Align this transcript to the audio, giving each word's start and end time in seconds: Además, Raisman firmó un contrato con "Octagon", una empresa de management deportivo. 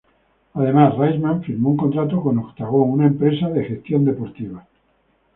Además, 0.55 0.97
Raisman 0.97 1.43
firmó 1.43 1.69
un 1.69 1.77
contrato 1.77 2.19
con 2.23 2.39
"Octagon", 2.39 2.89
una 2.89 3.05
empresa 3.05 3.49
de 3.49 3.61
management 3.61 4.05
deportivo. 4.07 4.63